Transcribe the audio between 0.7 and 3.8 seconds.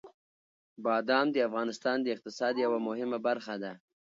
بادام د افغانستان د اقتصاد یوه مهمه برخه ده.